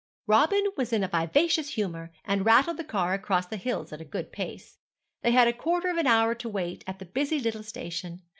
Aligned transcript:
Robin 0.25 0.65
was 0.75 0.91
in 0.91 1.03
a 1.03 1.07
vivacious 1.07 1.75
humour, 1.75 2.11
and 2.25 2.43
rattled 2.43 2.75
the 2.77 2.83
car 2.83 3.13
across 3.13 3.45
the 3.45 3.55
hills 3.55 3.93
at 3.93 4.01
a 4.01 4.03
good 4.03 4.31
pace. 4.31 4.79
They 5.21 5.29
had 5.29 5.47
a 5.47 5.53
quarter 5.53 5.89
of 5.89 5.97
an 5.97 6.07
hour 6.07 6.33
to 6.33 6.49
wait 6.49 6.83
at 6.87 6.97
the 6.97 7.05
busy 7.05 7.39
little 7.39 7.61
station. 7.61 8.23